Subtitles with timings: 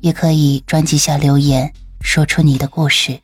[0.00, 3.20] 也可以专辑下留言，说出你的故事。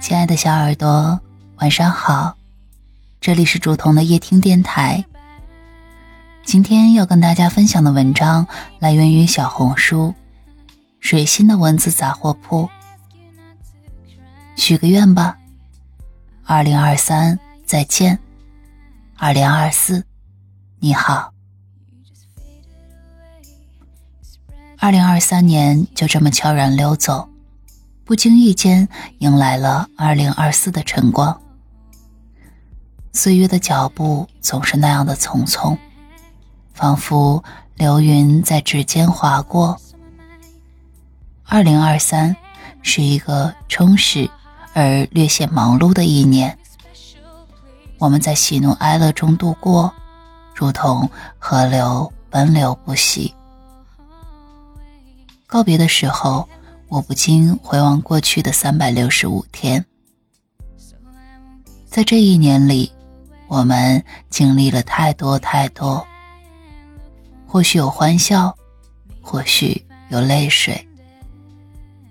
[0.00, 1.20] 亲爱的小耳朵，
[1.56, 2.36] 晚上好，
[3.20, 5.04] 这里是竹筒的夜听电台。
[6.44, 8.46] 今天要跟大家分享的文章
[8.78, 10.14] 来源于小红书。
[11.06, 12.68] 水星的文字杂货铺，
[14.56, 15.38] 许个愿吧。
[16.42, 18.18] 二零二三再见，
[19.16, 20.04] 二零二四
[20.80, 21.32] 你好。
[24.78, 27.28] 二零二三年就这么悄然溜走，
[28.04, 31.40] 不经意间迎来了二零二四的晨光。
[33.12, 35.78] 岁月的脚步总是那样的匆匆，
[36.74, 37.44] 仿佛
[37.76, 39.80] 流云在指尖划过。
[41.48, 42.34] 二零二三
[42.82, 44.28] 是一个充实
[44.74, 46.56] 而略显忙碌的一年，
[47.98, 49.92] 我们在喜怒哀乐中度过，
[50.54, 51.08] 如同
[51.38, 53.32] 河流奔流不息。
[55.46, 56.46] 告别的时候，
[56.88, 59.84] 我不禁回望过去的三百六十五天，
[61.86, 62.92] 在这一年里，
[63.46, 66.04] 我们经历了太多太多，
[67.46, 68.52] 或许有欢笑，
[69.22, 70.86] 或许有泪水。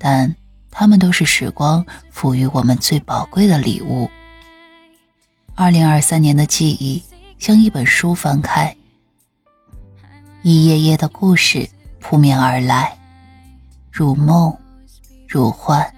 [0.08, 0.36] 但
[0.70, 4.08] 他们都是时光赋予我们最宝贵的礼物。
[5.56, 7.04] 二零二三年的记忆
[7.40, 8.78] 像一本书翻开，
[10.44, 11.68] 一页页的故事
[12.00, 12.96] 扑面而来，
[13.92, 14.56] 如梦
[15.28, 15.92] 如幻。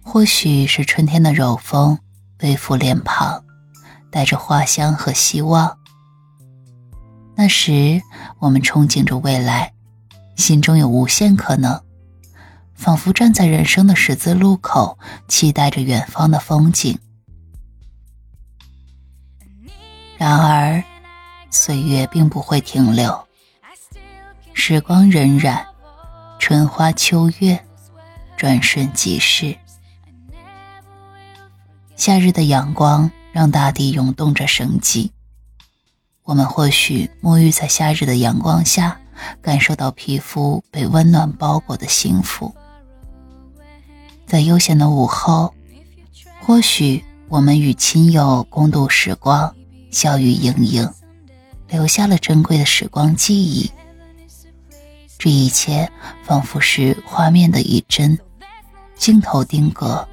[0.00, 1.98] 或许是春天的柔风
[2.42, 3.42] 微拂脸庞，
[4.12, 5.76] 带着花香和希望。
[7.34, 8.00] 那时
[8.38, 9.72] 我们憧憬着未来，
[10.36, 11.87] 心中有无限可能。
[12.78, 14.96] 仿佛站在人生的十字路口，
[15.26, 16.96] 期待着远方的风景。
[20.16, 20.82] 然而，
[21.50, 23.26] 岁月并不会停留，
[24.54, 25.60] 时光荏苒，
[26.38, 27.58] 春花秋月，
[28.36, 29.56] 转瞬即逝。
[31.96, 35.10] 夏日的阳光让大地涌动着生机，
[36.22, 39.00] 我们或许沐浴在夏日的阳光下，
[39.42, 42.54] 感受到皮肤被温暖包裹的幸福。
[44.28, 45.54] 在悠闲的午后，
[46.42, 49.56] 或许我们与亲友共度时光，
[49.90, 50.86] 笑语盈盈，
[51.66, 53.70] 留下了珍贵的时光记忆。
[55.18, 55.90] 这一切
[56.24, 58.18] 仿佛是画面的一帧，
[58.98, 60.06] 镜头定格，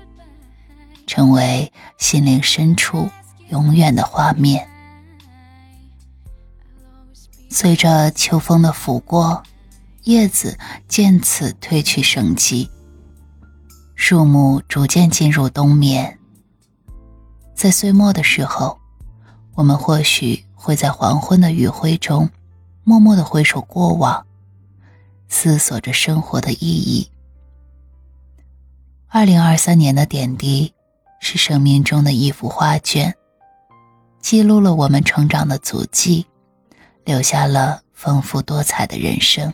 [1.06, 3.10] 成为心灵深处
[3.50, 4.66] 永远的画面。
[7.50, 9.44] 随着秋风的拂过，
[10.04, 12.70] 叶子渐次褪去生机。
[13.96, 16.20] 树木逐渐进入冬眠，
[17.56, 18.78] 在岁末的时候，
[19.56, 22.30] 我们或许会在黄昏的余晖中，
[22.84, 24.24] 默默的回首过往，
[25.28, 27.10] 思索着生活的意义。
[29.08, 30.72] 二零二三年的点滴，
[31.20, 33.16] 是生命中的一幅画卷，
[34.20, 36.26] 记录了我们成长的足迹，
[37.06, 39.52] 留下了丰富多彩的人生。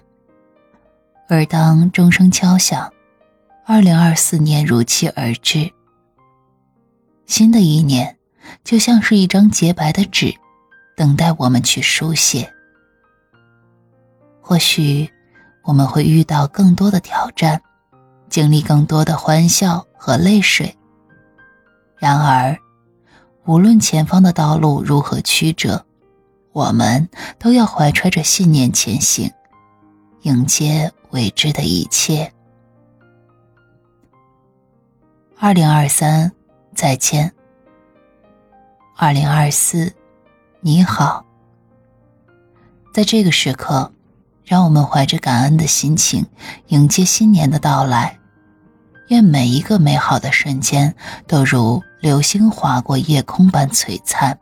[1.29, 2.91] 而当钟声敲响。
[3.63, 5.72] 二零二四年如期而至，
[7.28, 8.17] 新的一年
[8.63, 10.34] 就像是一张洁白的纸，
[10.97, 12.52] 等待我们去书写。
[14.41, 15.08] 或许
[15.63, 17.61] 我们会遇到更多的挑战，
[18.29, 20.75] 经历更多的欢笑和泪水。
[21.97, 22.58] 然而，
[23.46, 25.85] 无论前方的道路如何曲折，
[26.52, 29.31] 我们都要怀揣着信念前行，
[30.23, 32.29] 迎接未知的一切。
[35.43, 36.32] 二零二三，
[36.76, 37.34] 再见。
[38.96, 39.91] 二零二四，
[40.59, 41.26] 你好。
[42.93, 43.91] 在这个时刻，
[44.46, 46.23] 让我们怀着感恩的心情
[46.67, 48.20] 迎接新年的到来。
[49.08, 50.93] 愿每一个美好的瞬间
[51.26, 54.37] 都如流星划过夜空般璀璨。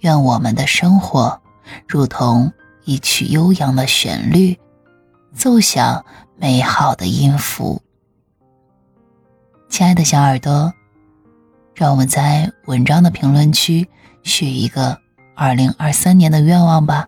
[0.00, 1.40] 愿我们的生活
[1.86, 2.52] 如同
[2.84, 4.58] 一曲悠扬的旋律，
[5.32, 6.04] 奏响
[6.36, 7.80] 美好的音符。
[9.72, 10.70] 亲爱的小耳朵，
[11.74, 13.88] 让我们在文章的评论区
[14.22, 15.00] 许一个
[15.34, 17.06] 二零二三年的愿望吧。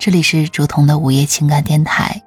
[0.00, 2.20] 这里是竹筒的午夜情感电台，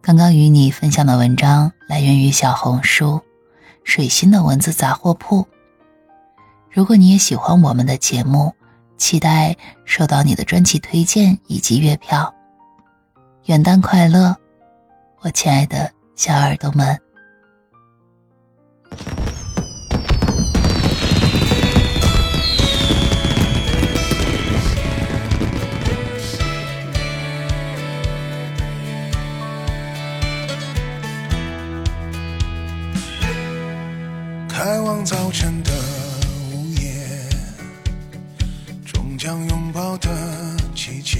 [0.00, 3.20] 刚刚与你分享的文章来源于小红书
[3.84, 5.46] 水星的文字杂货铺。
[6.70, 8.54] 如果你也喜欢我们的节目，
[8.96, 9.54] 期待
[9.84, 12.34] 收到你的专辑推荐以及月票。
[13.44, 14.34] 元旦快乐，
[15.20, 16.98] 我亲爱的小耳朵们！
[34.48, 35.70] 开往早晨的
[36.52, 37.06] 午夜，
[38.84, 40.08] 终将拥抱的
[40.74, 41.18] 季节，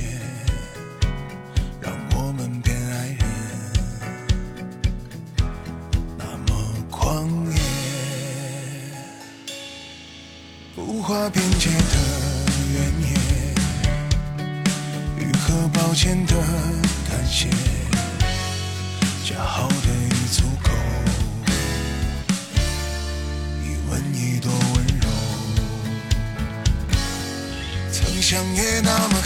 [11.08, 11.74] 不画边界的
[12.70, 13.16] 原野，
[15.16, 16.34] 愈合抱歉的
[17.08, 17.48] 感谢，
[19.24, 20.68] 加好的已足够。
[23.64, 25.08] 一吻一朵温柔，
[27.90, 29.18] 曾想也那么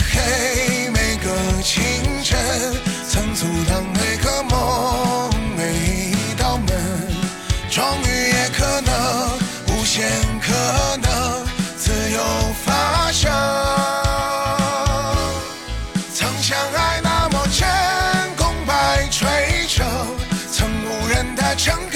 [21.53, 21.92] 无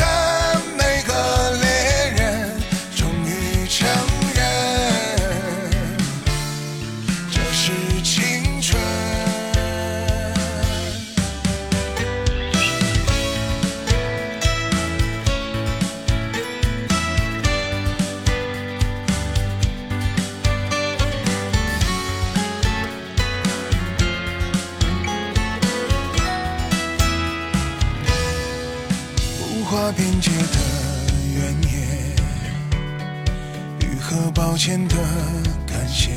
[33.99, 34.95] 和抱歉的
[35.65, 36.11] 感谢，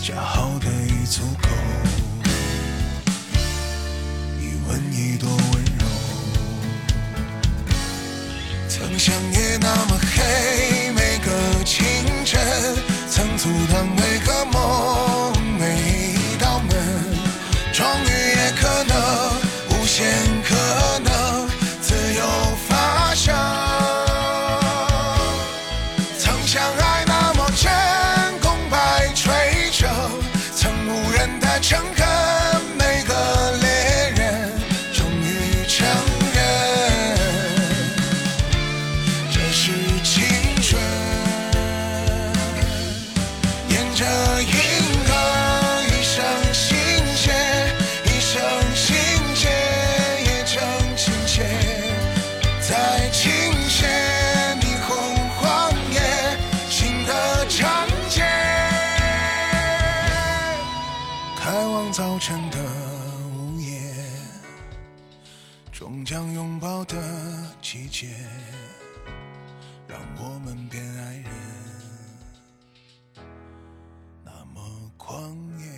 [0.00, 1.48] 恰好的已足够。
[4.40, 5.86] 一吻一多温柔，
[8.68, 10.73] 曾想夜那么黑，
[31.70, 32.03] 人的
[65.84, 66.96] 终将拥抱的
[67.60, 68.08] 季节
[69.86, 71.30] 让我们变爱人。
[74.24, 75.73] 那么狂野